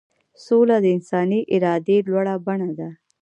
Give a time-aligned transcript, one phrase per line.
[0.45, 2.89] سوله د انساني ارادې لوړه بڼه ده.